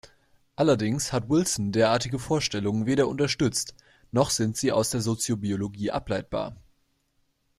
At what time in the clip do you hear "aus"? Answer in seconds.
4.71-4.89